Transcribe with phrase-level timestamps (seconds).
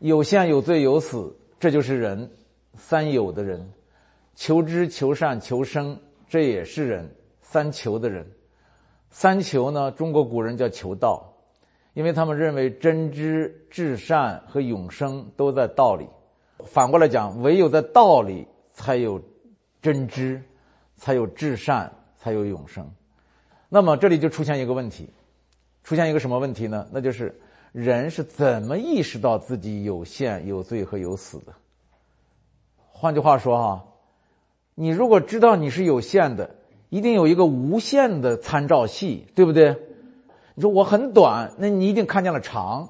[0.00, 2.30] 有限、有罪、有死，这就是人，
[2.74, 3.72] 三有的人。
[4.34, 8.26] 求知、求善、求生，这也是人，三求的人。
[9.08, 9.90] 三求呢？
[9.90, 11.32] 中国古人叫求道，
[11.94, 16.06] 因为他们认为真知、至善和永生都在道里。
[16.64, 19.18] 反过来讲，唯有在道里才有
[19.80, 20.42] 真知，
[20.96, 22.86] 才有至善，才有永生。
[23.70, 25.08] 那么这里就出现一个问题，
[25.82, 26.86] 出现一个什么问题呢？
[26.92, 27.34] 那就是
[27.76, 31.52] 人是怎么意识到自己有限、有罪和有死的？
[32.88, 33.84] 换句话说，哈，
[34.74, 36.56] 你如果知道你是有限的。
[36.88, 39.76] 一定有一个无限的参照系，对不对？
[40.54, 42.88] 你说我很短，那你一定看见了长；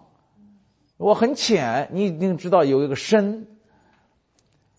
[0.98, 3.48] 我很浅，你一定知道有一个深。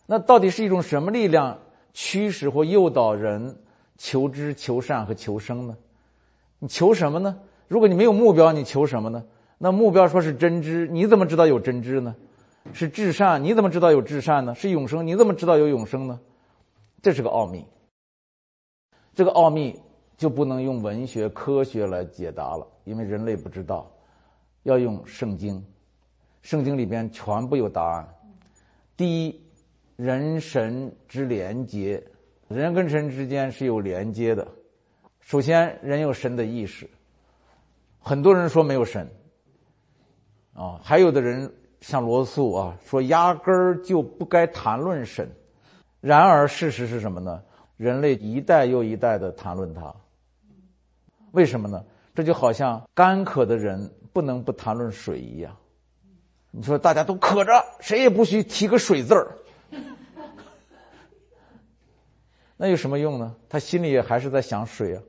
[0.05, 1.59] 那到底是一种什么力量
[1.93, 3.57] 驱使或诱导人
[3.97, 5.75] 求知、求善和求生呢？
[6.59, 7.37] 你求什么呢？
[7.67, 9.25] 如果你没有目标，你求什么呢？
[9.57, 12.15] 那目标说是真知，你怎么知道有真知呢？
[12.73, 14.53] 是至善，你怎么知道有至善呢？
[14.53, 16.19] 是永生，你怎么知道有永生呢？
[17.01, 17.65] 这是个奥秘。
[19.15, 19.79] 这个奥秘
[20.15, 23.89] 就不能用文学、科学来解答了，因为人类不知道，
[24.63, 25.63] 要用圣经。
[26.41, 28.07] 圣经里边全部有答案。
[28.95, 29.41] 第一，
[29.95, 32.03] 人神之连接，
[32.47, 34.47] 人跟神之间是有连接的。
[35.19, 36.87] 首先，人有神的意识。
[37.99, 39.09] 很多人说没有神，
[40.57, 45.29] 啊，还有的人像罗素啊，说压根儿就不该谈论神。
[46.01, 47.43] 然而，事实是什么呢？
[47.77, 49.93] 人类一代又一代的谈论它，
[51.31, 51.85] 为什么呢？
[52.15, 55.55] 这就好像干渴的人不能不谈论水一样。
[56.49, 59.37] 你说大家都渴着，谁也不许提个水字儿，
[62.57, 63.35] 那有什么用呢？
[63.47, 65.03] 他心里也还是在想水啊。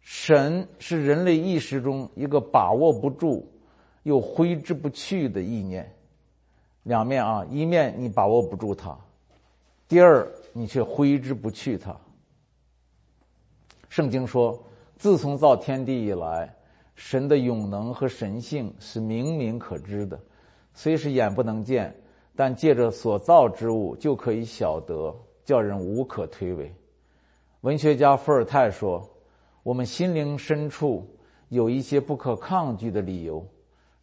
[0.00, 3.48] 神是人类意识中一个把握不住
[4.06, 5.92] 又挥之不去的意念，
[6.84, 8.96] 两面啊，一面你把握不住它，
[9.88, 10.26] 第二。
[10.58, 11.94] 你却挥之不去，它。
[13.90, 14.58] 圣经说，
[14.96, 16.50] 自从造天地以来，
[16.94, 20.18] 神的永能和神性是明明可知的，
[20.72, 21.94] 虽是眼不能见，
[22.34, 25.14] 但借着所造之物就可以晓得，
[25.44, 26.70] 叫人无可推诿。
[27.60, 29.06] 文学家伏尔泰说
[29.62, 31.06] ：“我们心灵深处
[31.50, 33.46] 有一些不可抗拒的理由，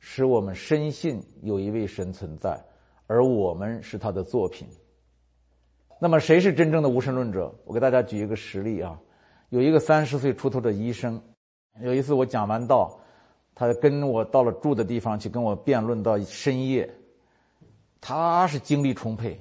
[0.06, 2.62] 使我们深信有一位神存在，
[3.08, 4.68] 而我们是他的作品。”
[5.98, 7.50] 那么谁是真正的无神论者？
[7.64, 9.00] 我给大家举一个实例啊，
[9.48, 11.22] 有一个三十岁出头的医生，
[11.80, 13.00] 有一次我讲完道，
[13.56, 16.94] 他跟我到了住的地方去跟我辩论到深夜，
[18.02, 19.40] 他是精力充沛，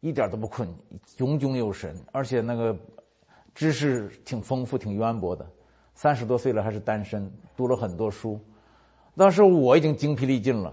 [0.00, 0.66] 一点都不困，
[1.04, 2.74] 炯炯有神，而且那个
[3.54, 5.46] 知识挺丰富、挺渊博的。
[5.94, 8.40] 三十多岁了还是单身，读了很多书。
[9.18, 10.72] 当时我已经精疲力尽了，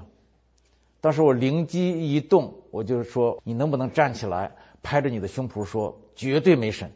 [1.02, 4.52] 当时我灵机一动，我就说：“你能不能站起来？”
[4.84, 6.90] 拍着你的胸脯说：“绝对没审。”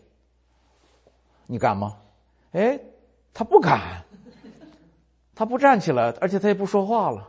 [1.47, 1.97] 你敢吗？
[2.51, 2.79] 哎，
[3.33, 4.05] 他不敢，
[5.33, 7.27] 他不站起来，而且他也不说话了。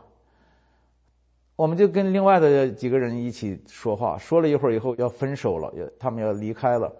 [1.55, 6.91] 我们就跟另外的几个人一起说话，说了一会儿以后要分手了，要他们要离开了。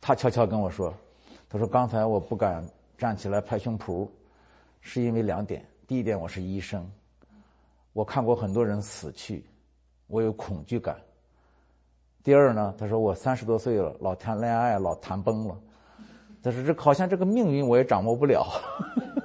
[0.00, 0.94] 他悄悄跟我说
[1.50, 2.64] ：“他说刚才我不敢
[2.96, 4.08] 站起来拍胸脯，
[4.80, 5.64] 是因为两点。
[5.86, 6.84] 第一点，我是医生，
[7.92, 9.44] 我看过很多人死去，
[10.08, 10.96] 我有恐惧感。”
[12.24, 15.56] 第二呢，他说我三十多岁了，老谈恋爱老谈崩了。
[16.42, 18.44] 他说这好像这个命运我也掌握不了。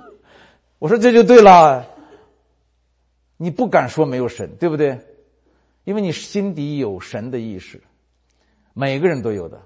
[0.78, 1.84] 我说这就对了，
[3.38, 5.00] 你不敢说没有神，对不对？
[5.84, 7.82] 因为你心底有神的意识，
[8.74, 9.60] 每个人都有的。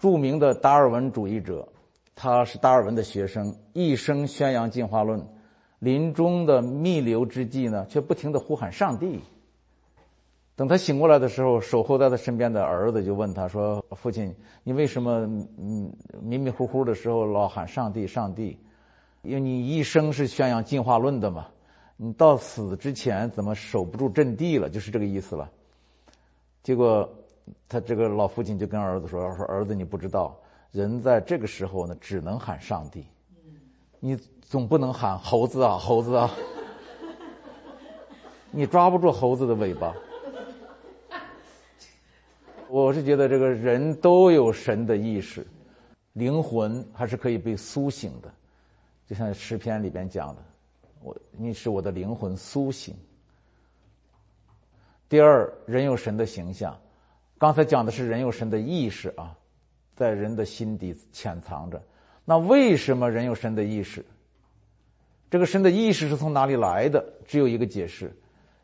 [0.00, 1.68] 著名的达尔文主义者，
[2.16, 5.24] 他是达尔文的学生，一生宣扬进化论，
[5.78, 9.20] 临终的弥留之际呢，却不停的呼喊上帝。
[10.56, 14.32] 等他醒过来的时候，守候在他身边的儿子就问他说：“父亲，
[14.62, 15.26] 你为什么
[15.58, 15.92] 嗯
[16.22, 18.56] 迷迷糊糊的时候老喊上帝上帝？
[19.22, 21.48] 因为你一生是宣扬进化论的嘛，
[21.96, 24.70] 你到死之前怎么守不住阵地了？
[24.70, 25.50] 就是这个意思了。”
[26.62, 27.06] 结果
[27.68, 30.38] 他这个老父亲就跟儿子说：“说儿子，你不知道，
[30.70, 33.04] 人在这个时候呢，只能喊上帝，
[33.98, 34.16] 你
[34.54, 36.30] 总不能喊猴子啊， 猴子啊，
[38.52, 39.92] 你抓不住猴子的尾巴。”
[42.70, 45.44] 我是觉得这个人都有神的意识，
[46.12, 48.32] 灵魂还是可以被苏醒的，
[49.08, 50.42] 就像诗篇里边讲的，
[51.02, 52.94] 我你使我的灵魂苏醒。
[55.08, 56.78] 第二，人有神的形象，
[57.38, 59.36] 刚才讲的是人有神的意识啊，
[59.96, 61.82] 在人的心底潜藏着。
[62.24, 64.04] 那为什么人有神的意识？
[65.34, 67.04] 这个神的意识是从哪里来的？
[67.26, 68.14] 只有一个解释，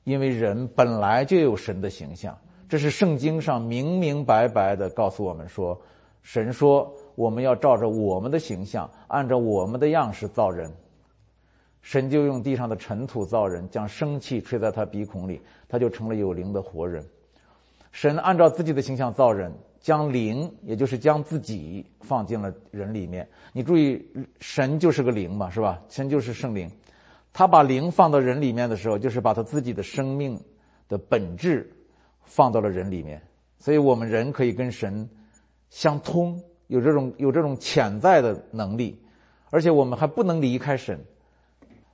[0.04, 2.38] 因为人本来就有神的形象，
[2.68, 5.76] 这是圣经上明明白白的告诉我们说，
[6.22, 10.72] 神说我们要照着我们的形象，按照我们的样式造人。
[11.82, 17.04] 神就用地上的尘土造人，将生气吹在他鼻孔里，他就成了有灵的活人。
[17.90, 23.26] 神按照自己的形象造人，将灵，也就是将自己放进了人里面。
[23.52, 24.00] 你注意，
[24.40, 25.82] 神就是个灵嘛，是吧？
[25.88, 26.70] 神就是圣灵。
[27.32, 30.38] 他把灵放到人里面的时候，就是把他自己的生命
[30.88, 31.70] 的本质
[32.24, 33.22] 放到了人里面，
[33.58, 35.08] 所以我们人可以跟神
[35.70, 39.00] 相通，有这种有这种潜在的能力，
[39.50, 40.98] 而且我们还不能离开神。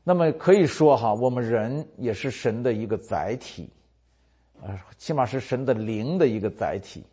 [0.03, 3.69] 那么可以说哈，我们人也是神的一个载体，
[4.62, 7.05] 啊，起码是神的灵的一个载体，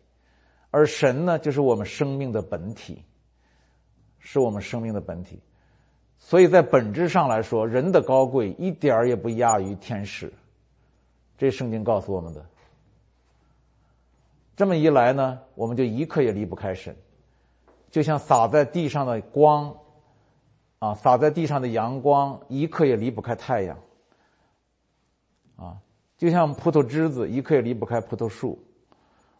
[0.74, 3.00] 而神呢，就是我们生命的本体，
[4.18, 5.38] 是我们生命的本体。
[6.18, 10.32] 所以在本质上来说，人的高贵一点儿也不亚于天使，
[11.38, 12.44] 这圣经告诉我们的。
[14.56, 16.96] 这么一来呢，我们就一刻也离不开神，
[17.92, 19.72] 就像洒在地上的光，
[20.80, 23.78] 啊，洒在地上的阳光，一刻也离不开太阳，
[25.54, 25.78] 啊，
[26.18, 28.58] 就像葡萄枝子，一刻也离不开葡萄树，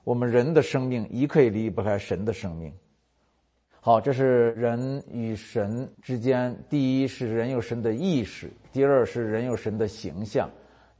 [0.04, 2.72] 我们人的生命一刻也离不开神的生命。
[3.80, 6.56] 好，这是人与神之间。
[6.70, 10.48] 第一是人有神的意识，第二是人有神的形象，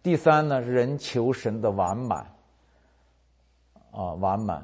[0.03, 2.27] 第三呢，人求神的完满。
[3.91, 4.63] 啊，完满。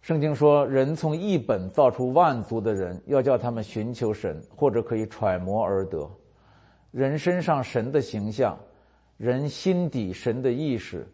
[0.00, 6.08] 圣经说，人从一本造出万族的人，要叫他们寻求神，或者可以揣摩而得。
[6.90, 8.58] 人身上神的形象，
[9.16, 11.06] 人心底神的意识，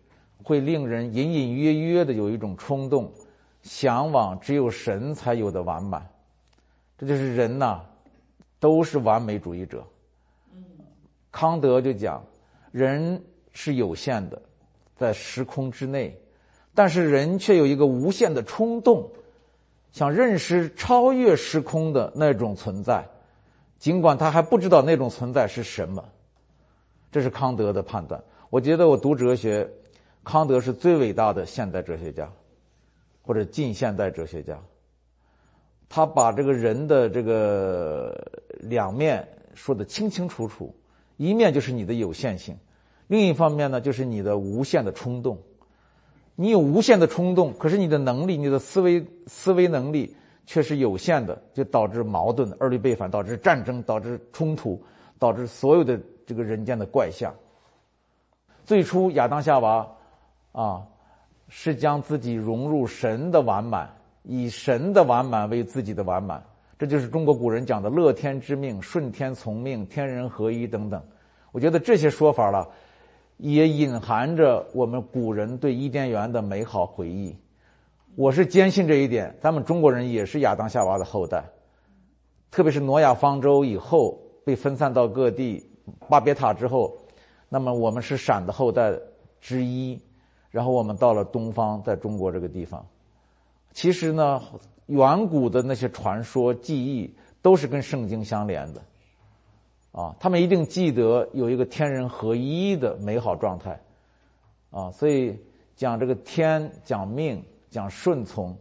[0.43, 3.13] 会令人隐隐约约的有一种冲动。
[3.63, 6.09] 向往只有神才有的完满，
[6.97, 7.83] 这就是人呐，
[8.59, 9.85] 都是完美主义者。
[11.31, 12.25] 康德就讲，
[12.73, 13.23] 人
[13.53, 14.41] 是有限的，
[14.97, 16.19] 在时空之内，
[16.75, 19.07] 但是人却有一个无限的冲动，
[19.93, 23.07] 想认识超越时空的那种存在，
[23.79, 26.03] 尽管他还不知道那种存在是什么。
[27.13, 28.19] 这是康德的判断。
[28.49, 29.71] 我觉得我读哲学，
[30.25, 32.31] 康德是最伟大的现代哲学家。
[33.23, 34.59] 或者近现代哲学家，
[35.89, 38.13] 他把这个人的这个
[38.59, 40.75] 两面说的清清楚楚，
[41.17, 42.57] 一面就是你的有限性，
[43.07, 45.39] 另一方面呢就是你的无限的冲动。
[46.35, 50.13] 你有无限的冲动，可是你的能力、你的思维思维能力
[50.45, 54.83] 却是有限的，就导致矛盾、二律背反，导致战争，导致冲突，
[55.21, 57.33] 导致所有的这个人间的怪象。
[58.65, 59.87] 最初亚当夏娃
[60.53, 60.87] 啊。
[61.53, 63.93] 是将自己融入神的完满，
[64.23, 66.41] 以神的完满为自己的完满，
[66.79, 71.03] 这就是中国古人讲的“乐天知命”“顺天从命”“天人合一”等等。
[71.51, 72.69] 我觉得这些说法了，
[73.39, 77.37] 也隐含着我们古人对伊甸园的美好回忆。
[78.15, 81.45] 我是坚信这一点，咱们中国人也是亚当夏娃的后代，
[82.49, 85.69] 特别是挪亚方舟以后被分散到各地，
[86.09, 86.97] 巴别塔之后，
[87.49, 88.97] 那么我们是闪的后代
[89.41, 90.01] 之一。
[90.51, 92.85] 然后我们到了东方，在中国这个地方，
[93.73, 94.43] 其实呢，
[94.87, 98.83] 远古的那些传说、记忆都是跟圣经相连的，
[99.93, 103.81] 啊，他们一定记得有一个天人合一的美好状态，
[104.71, 105.39] 啊，所以
[105.77, 108.57] 讲这个天，讲命，讲顺从。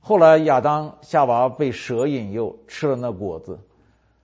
[0.00, 3.58] 后来亚当夏娃被蛇引诱，吃了那果子，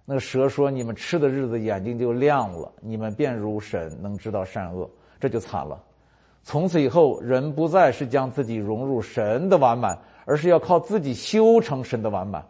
[0.04, 5.82] 那个蛇说：“你们吃的日子眼睛就亮了，你们便如神，能知道善恶。”这就惨了。
[6.50, 12.44] 从此以后，人不再是将自己融入神的完满，而是要靠自己修成神的完满。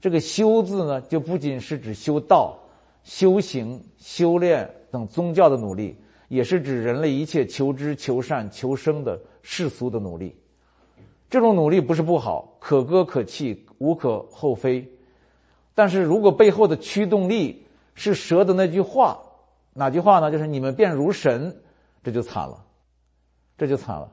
[0.00, 2.56] 这个“修”字呢，就不仅是指修道、
[3.02, 10.32] 修行、修炼等宗教的努力，也是指人类一切求知、求善、求生的世俗的努力。
[11.28, 14.88] 这种努力不是不好，可歌可泣，无可厚非。
[15.74, 19.20] 但是如果背后的驱动力是蛇的那句话，
[19.74, 20.30] 哪句话呢？
[20.30, 21.52] 就是“你们便如神”，
[22.04, 22.66] 这就惨了。
[23.62, 24.10] 这就惨了，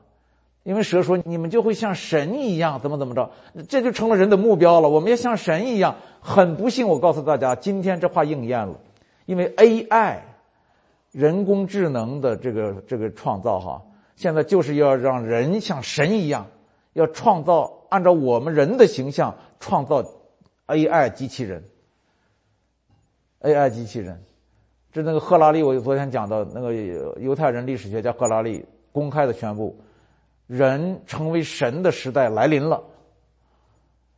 [0.62, 3.28] 因为蛇说你们就会像神一样，怎么怎么着，
[3.68, 4.88] 这就成了人的目标了。
[4.88, 8.78] 我们要像神一样，很不幸，我告诉大家，今天这话应验了。
[9.26, 10.18] 因为 AI，
[11.10, 13.82] 人工智能的这个这个创造哈，
[14.14, 16.46] 现在就是要让人像神一样，
[16.92, 20.04] 要创造按照我们人的形象创造
[20.68, 21.64] AI 机器人
[23.40, 24.22] ，AI 机器人。
[24.92, 26.72] 这那个赫拉利，我昨天讲到那个
[27.18, 28.64] 犹太人历史学家赫拉利。
[28.92, 29.80] 公开的宣布，
[30.46, 32.82] 人成为神的时代来临了，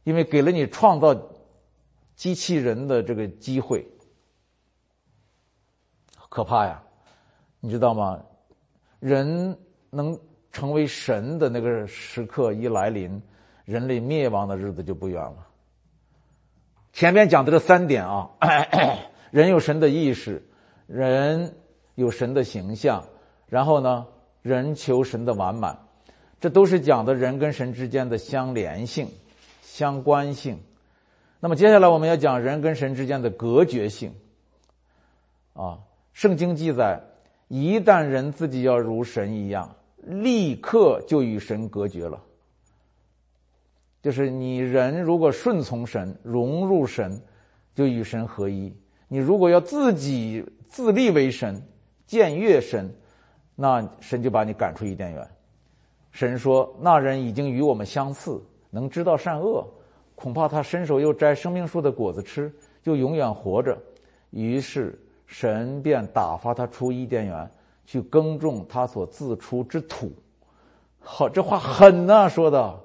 [0.04, 1.14] 因为给了你创造
[2.14, 3.86] 机器人的这个机会，
[6.28, 6.82] 可怕呀！
[7.60, 8.22] 你知道吗？
[8.98, 9.58] 人
[9.90, 10.18] 能
[10.50, 13.22] 成为神的那个时刻一来临，
[13.64, 15.46] 人类灭亡的日子就不远了。
[16.92, 18.30] 前面讲的这三点啊，
[19.30, 20.46] 人有神的意识，
[20.86, 21.56] 人
[21.94, 23.04] 有神的形象，
[23.46, 24.06] 然后呢，
[24.42, 25.78] 人求神的完满，
[26.40, 29.08] 这都是讲的人跟神之间的相连性、
[29.62, 30.58] 相关性。
[31.40, 34.12] 那么接下来我们要讲人跟神之间的隔绝性。
[35.54, 35.78] 啊，
[36.12, 37.00] 圣经记载，
[37.48, 42.20] 一旦人自己要如神一样，立刻就与神隔绝了。
[44.02, 47.22] 就是你人如果顺从神、融入神，
[47.74, 48.72] 就与神合一；
[49.06, 51.62] 你如果要自己自立为神、
[52.08, 52.92] 僭越神，
[53.54, 55.28] 那神就把你赶出伊甸园。
[56.10, 59.66] 神说：“那人已经与我们相似，能知道善恶，
[60.14, 63.78] 恐怕他伸手又摘生命树的果子吃，就永远活着。”
[64.30, 64.98] 于是。
[65.24, 67.50] 神便打发他出伊甸园，
[67.86, 70.12] 去耕种他所自出之土。
[71.00, 72.78] 好，这话狠呐，说的。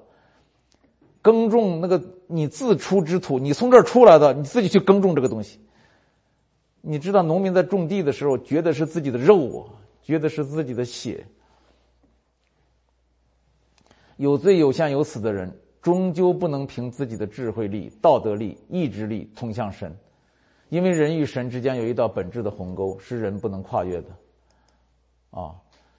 [1.20, 5.60] 耕种那个你自出之土，你从这儿出来的，你自己去耕种这个东西。
[6.80, 9.68] 你知道，农民在种地的时候，觉得是自己的肉，
[10.08, 11.22] 觉得是自己的血。
[14.16, 19.94] 有罪有限有死的人，终究不能凭自己的智慧力、道德力、意志力通向神。
[20.70, 24.08] 因为人与神之间有一道本质的鸿沟，是人不能跨越的，
[25.30, 25.54] 啊，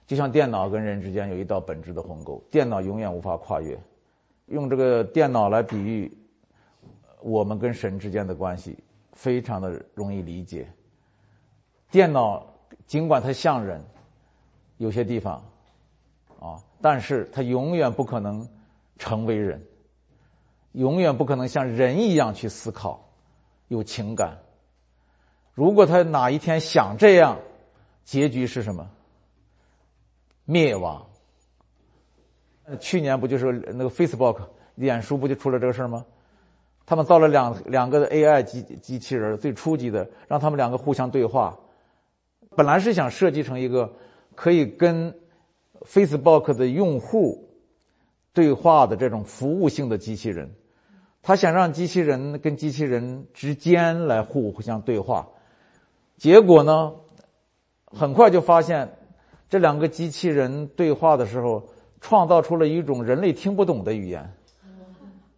[0.08, 3.80] 就像电脑跟人之间有一道本质的鸿沟，电脑永远无法跨越。
[4.46, 6.12] 用这个电脑来比喻
[7.22, 8.76] 我们跟神之间的关系，
[9.12, 10.68] 非常的容易理解。
[11.92, 12.44] 电脑
[12.86, 13.80] 尽管它像人，
[14.80, 15.44] 有些地方，
[16.40, 18.48] 啊，但是他永远不可能
[18.96, 19.62] 成为人，
[20.72, 23.06] 永远不可能像人一样去思考，
[23.68, 24.38] 有情感。
[25.52, 27.36] 如果他哪一天想这样，
[28.04, 28.90] 结局是什么？
[30.46, 31.06] 灭亡。
[32.80, 34.40] 去年不就是那个 Facebook、
[34.76, 36.06] 脸书不就出了这个事儿吗？
[36.86, 41.58] 他们造了两两个 AI 机机器人，最初级的，让他们两个互相对话。
[42.56, 43.92] 本来是想设计成一个
[44.34, 45.14] 可以跟
[45.82, 47.48] Facebook 的用户
[48.32, 50.50] 对话的这种服务性的机器人，
[51.22, 55.28] 他想让机器人跟机器人之间来互互相对话。
[56.16, 56.92] 结果呢，
[57.86, 58.88] 很快就发现，
[59.48, 61.68] 这两个机器人对话的时候，
[62.00, 64.32] 创造出了一种人类听不懂的语言，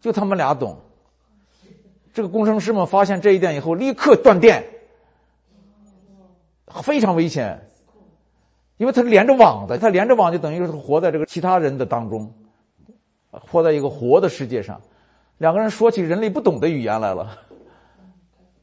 [0.01, 0.79] 就他们俩懂。
[2.13, 4.63] 这个工程师们发现这一点以后，立刻断电，
[6.83, 7.59] 非常危险，
[8.83, 12.29] 因为它连着网的，它连着网就等于是活在这个其他人的当中，
[13.31, 14.81] 活在一个活的世界上，
[15.39, 17.39] 两个人说起人类不懂的语言来了，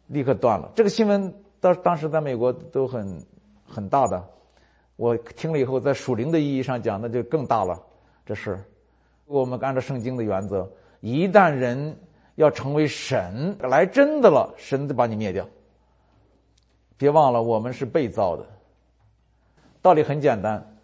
[0.07, 0.69] 立刻断了。
[0.75, 1.33] 这个新闻。
[1.61, 3.25] 当当时在美国都很
[3.65, 4.21] 很大的，
[4.97, 7.81] 我听了以后，在属灵的意义上讲，那就更大了。
[8.25, 8.61] 这事
[9.25, 11.97] 我们按照圣经的原则，一旦人
[12.35, 15.47] 要成为神来真的了，神就把你灭掉。
[16.97, 18.45] 别忘了，我们是被造的。
[19.81, 20.75] 道理很简单，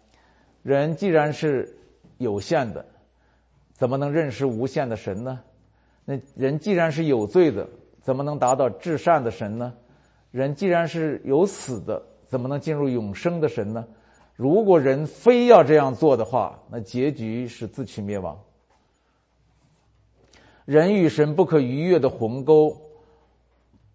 [0.62, 1.76] 人既然是
[2.18, 2.84] 有限的，
[3.72, 5.40] 怎么能认识无限的神呢？
[6.04, 7.68] 那人既然是有罪的，
[8.00, 9.74] 怎么能达到至善的神呢？
[10.30, 13.86] 人既然是有死的，怎么能进入永生的神呢？
[14.34, 18.38] 如果人非要这样做的话，那结局是自取灭亡。
[20.64, 22.76] 人与神不可逾越的鸿沟，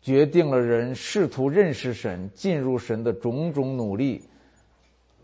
[0.01, 4.24] 决定了人试图认识神、进入神的种种努力，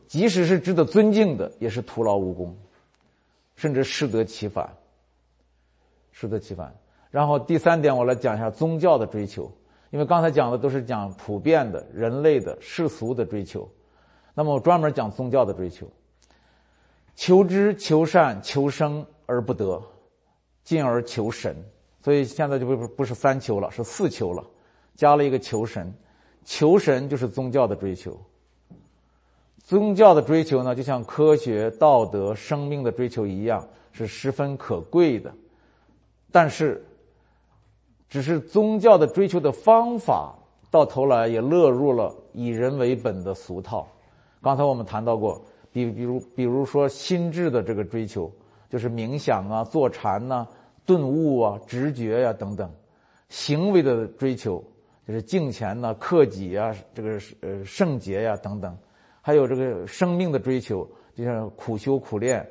[0.07, 2.57] 即使是值得尊敬的，也是徒劳无功，
[3.55, 4.73] 甚至适得其反。
[6.11, 6.73] 适得其反。
[7.11, 9.51] 然后第三点，我来讲一下宗教的追求。
[9.89, 13.69] 因为刚才讲的都是讲普遍的人类的世俗的追求，
[14.33, 15.89] 那么我专门讲宗教的追求。
[17.15, 19.81] 求知、求善、求生而不得，
[20.63, 21.55] 进而求神。
[22.03, 24.45] 所以现在就不不是三求了，是四求了，
[24.95, 25.93] 加了一个求神。
[26.43, 28.19] 求神就是宗教的追求。
[29.67, 35.29] 宗教的追求呢，就像科学、道德、生命的追求一样，是十分可贵的。
[36.31, 36.81] 但是。
[38.09, 40.33] 只是宗教的追求的方法，
[40.71, 43.85] 到头来也落入了以人为本的俗套。
[44.41, 45.41] 刚才我们谈到过，
[45.73, 48.31] 比比如比如说心智的这个追求，
[48.69, 50.47] 就是冥想啊、坐禅呐、
[50.85, 52.65] 顿悟啊、直觉呀等等；
[53.27, 54.63] 行为的追求，
[55.05, 58.71] 就是敬虔呐、克己啊、这个呃圣洁呀等等；
[59.27, 62.49] 还有这个生命的追求，就像苦修苦练、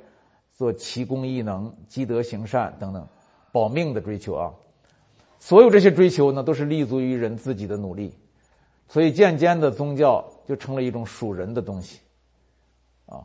[0.53, 3.09] 做奇功异能、积德行善等等，
[3.51, 4.53] 保命的追求啊。
[5.39, 8.13] 所有这些追求呢，都是立足于人自己的努力，
[8.89, 11.99] 所以渐渐的宗教就成了一种属人的东西，
[13.07, 13.25] 啊，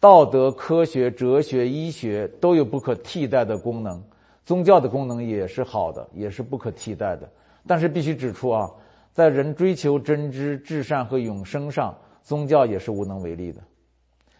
[0.00, 4.02] 道德、科学、哲学、医学都有不可替代的功能，
[4.46, 7.28] 宗教的功能也是好的，也是不可替代的。
[7.66, 8.70] 但是必须指出啊，
[9.12, 13.60] 在人追求真知、至善和永生上，宗教也是无能为力的。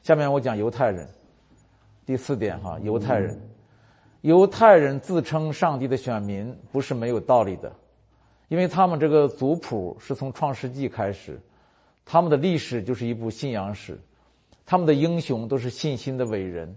[0.02, 1.08] 下面我讲犹太人，
[2.06, 3.40] 第四点哈，犹太人，
[4.22, 7.72] 犹太人自称上帝的选民不是没有道理的，
[8.48, 11.40] 因为他们这个族谱是从创世纪开始，
[12.04, 13.98] 他们的历史就是一部信仰史，
[14.64, 16.74] 他们的英雄都是信心的伟人，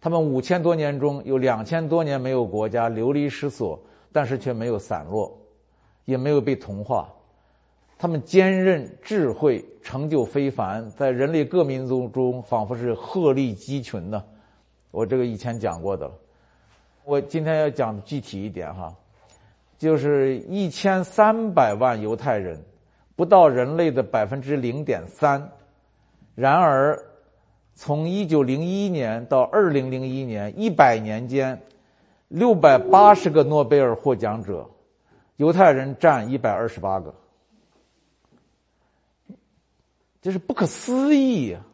[0.00, 3.78] 他们五千多年中有两千多年没有国家流离失所，
[4.12, 5.36] 但是却没有散落，
[6.04, 7.12] 也没有被同化。
[7.98, 14.22] 他们坚韧、智慧、成就非凡，在人类各民族中仿佛是鹤立鸡群呢。
[14.90, 16.10] 我这个以前讲过的，
[17.04, 18.94] 我今天要讲具体一点哈，
[19.78, 22.62] 就是一千三百万犹太人，
[23.14, 25.50] 不到人类的百分之零点三。
[26.34, 27.02] 然而，
[27.74, 31.58] 从一九零一年到二零零一年一百年间，
[32.28, 34.68] 六百八十个诺贝尔获奖者，
[35.36, 37.14] 犹太人占一百二十八个。
[40.26, 41.64] 这是不可思议啊！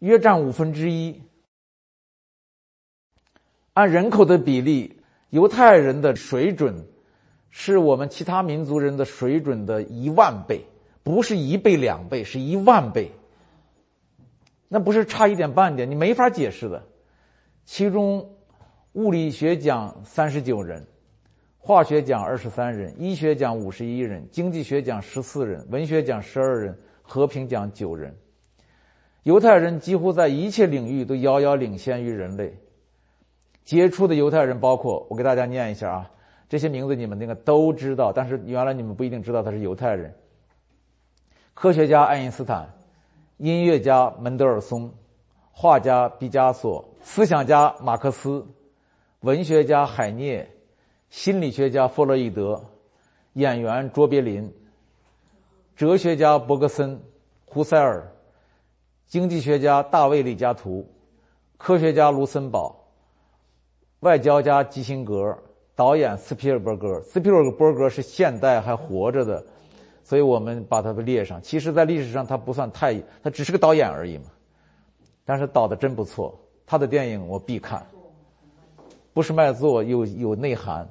[0.00, 1.22] 约占五分之一。
[3.72, 6.86] 按人口的比例，犹太人的水准
[7.48, 10.66] 是我们其他民族人的水准的一万倍，
[11.02, 13.10] 不是一倍两倍，是一万倍。
[14.68, 16.86] 那不是差一点半点，你没法解释的。
[17.64, 18.36] 其中，
[18.92, 20.86] 物理学奖三十九人。
[21.64, 28.12] 化学奖二十三人，医学奖五十一人，经济学奖十四人，文学奖十二人，和平奖九人。
[29.22, 32.52] 犹太人几乎在一切领域都遥遥领先于人类。
[33.62, 36.10] 杰出的犹太人包括，我给大家念一下啊，
[36.48, 40.12] 这些名字你们那个都知道，但是原来你们不一定知道他是犹太人。
[41.54, 42.68] 科学家爱因斯坦，
[43.36, 44.92] 音乐家门德尔松，
[45.52, 48.44] 画家毕加索，思想家马克思，
[49.20, 50.48] 文学家海涅。
[51.12, 52.58] 心理学家弗洛伊德，
[53.34, 54.50] 演员卓别林，
[55.76, 56.98] 哲学家伯格森、
[57.44, 58.10] 胡塞尔，
[59.06, 60.88] 经济学家大卫李嘉图，
[61.58, 62.74] 科学家卢森堡，
[64.00, 65.36] 外交家基辛格，
[65.76, 66.98] 导演斯皮尔伯格。
[67.02, 69.44] 斯皮尔伯格是现代还活着的，
[70.02, 71.40] 所以我们把他列上。
[71.42, 74.24] 其实，在历史上他不算太，他只是个导演而已嘛。
[75.26, 77.86] 但是导的真不错，他的电影我必看，
[79.12, 80.88] 不是卖座，有有内涵。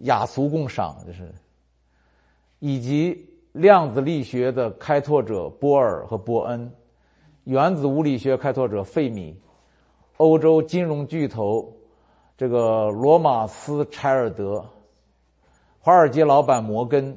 [0.00, 1.32] 雅俗共赏，这是，
[2.58, 6.72] 以及量子力学的开拓者波尔和伯恩，
[7.44, 9.36] 原子物理学开拓者费米，
[10.16, 11.72] 欧洲金融巨头
[12.36, 14.64] 这个罗马斯柴尔德，
[15.80, 17.16] 华尔街老板摩根，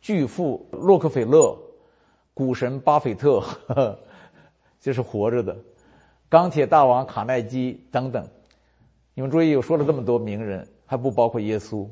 [0.00, 1.56] 巨富洛克菲勒，
[2.34, 3.42] 股神巴菲特，
[4.80, 5.56] 这是活着的，
[6.28, 8.26] 钢铁大王卡耐基等等。
[9.14, 11.86] 你们注意，我说了这么多名人，还不包括耶稣。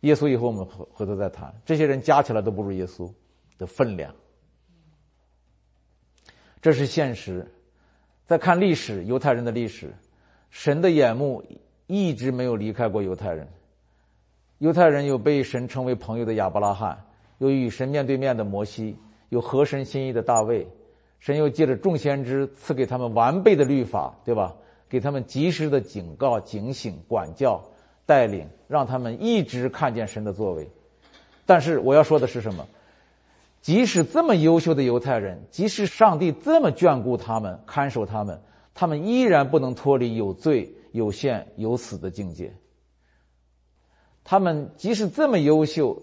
[0.00, 3.12] 耶稣以后我们回回头再谈，这些人加起来都不如耶稣
[3.58, 4.14] 的分量，
[6.62, 7.50] 这是现实。
[8.26, 9.92] 再看历史，犹太人的历史，
[10.50, 11.44] 神的眼目
[11.86, 13.48] 一直没有离开过犹太人。
[14.58, 17.04] 犹太人有被神称为朋友的亚伯拉罕，
[17.38, 18.96] 有与神面对面的摩西，
[19.30, 20.68] 有合神心意的大卫。
[21.18, 24.56] 神又借着众先知赐给他们完备的律法，对吧？
[24.88, 27.69] 给他们及时的警告、警醒、管教。
[28.10, 30.68] 带领让他们一直看见神的作为，
[31.46, 32.66] 但是我要说的是什么？
[33.60, 38.42] 即使这么优秀的犹太人，即使上帝这么眷顾他们、看守他们，
[38.74, 42.52] 他们依然不能脱离有罪、有限、有死的境界。
[44.24, 46.02] 他们即使这么优秀，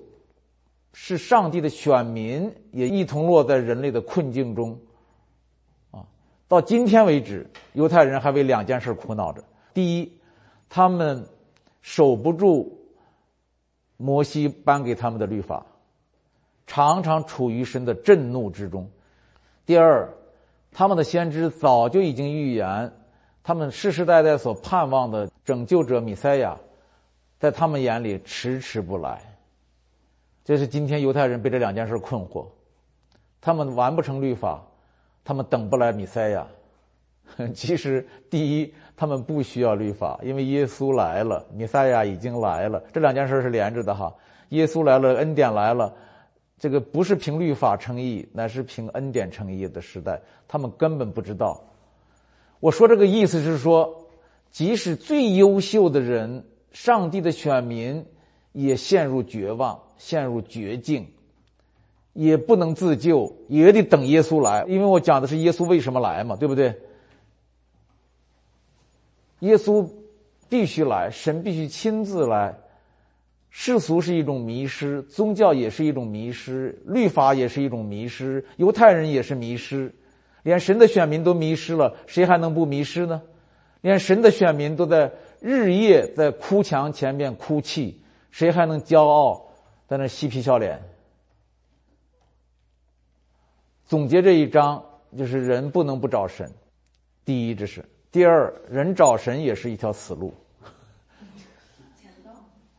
[0.93, 4.79] 是上帝的选民，也一同落在人类的困境中。
[5.91, 6.07] 啊，
[6.47, 9.43] 到今天为止，犹太人还为两件事苦恼着：
[9.73, 10.09] 第一，
[10.69, 11.27] 他们。
[11.89, 12.85] 守不住
[13.95, 15.65] 摩西颁给他们的律法，
[16.67, 18.85] 常常处于神的震怒之中。
[19.65, 20.13] 第二，
[20.69, 22.91] 他们的先知早就已经预言，
[23.41, 26.57] 他们世世代代所盼望的拯救者米赛亚，
[27.39, 29.21] 在他们眼里迟迟不来。
[30.43, 32.47] 这是今天犹太人被这两件事困惑，
[33.39, 34.61] 他们完不成律法，
[35.23, 36.45] 他们等不来米赛亚。
[37.53, 38.73] 其实，第一。
[38.99, 44.11] 他们不需要律法，因为耶稣来了，弥赛亚已经来了，这两件事是连着的哈。
[44.49, 45.93] 耶稣来了，恩典来了，
[46.57, 50.19] 这个不是凭律法称义，乃是凭恩典称义的时代。
[50.47, 51.61] 他们根本不知道。
[52.59, 53.95] 我说这个意思是说，
[54.49, 58.03] 即使最优秀的人，上帝的选民，
[58.51, 61.05] 也陷入绝望，陷入绝境，
[62.13, 64.65] 也不能自救，也得等耶稣来。
[64.67, 66.75] 因为我讲的是耶稣为什么来嘛，对不对？
[69.39, 69.87] 耶稣
[70.49, 72.57] 必须来，神必须亲自来。
[73.49, 79.93] 世俗是一种迷失，宗教也是一种迷失，律法也是一种迷失，犹太人也是迷失，
[80.43, 83.21] 连神的选民都迷失了，谁还能不迷失呢？
[83.81, 87.99] 连神的选民都在日夜在哭墙前面哭泣，
[88.31, 89.49] 谁还能骄傲
[89.87, 90.81] 在那嬉皮笑脸？
[93.85, 94.83] 总结这一章，
[95.17, 96.51] 就是人不能不找神。
[97.23, 97.81] 第一，这是；
[98.17, 100.33] 第二，人找神也是一条死路。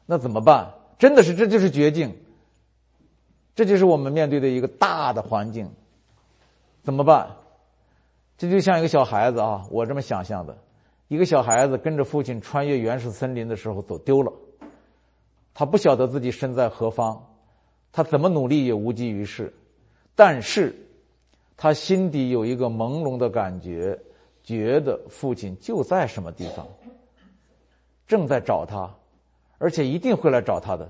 [0.04, 0.68] 那怎么办？
[0.98, 2.12] 真的是，这就是绝境。
[3.54, 5.70] 这就是我们面对的一个大的环境。
[6.82, 7.30] 怎么办？
[8.36, 10.58] 这就像一个小孩子啊，我这么想象的：
[11.06, 14.32] 一个小孩子跟着父亲穿越原始森林的时候走丢了，
[15.54, 17.24] 他不晓得自己身在何方，
[17.92, 19.54] 他怎么努力也无济于事。
[20.16, 20.74] 但是，
[21.56, 23.96] 他心底有一个朦胧的感觉，
[24.48, 26.66] 觉得父亲就在什么地方，
[28.06, 28.90] 正在找他。
[29.58, 30.88] 而且一定会来找他的，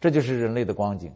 [0.00, 1.12] 这就是人类的光景。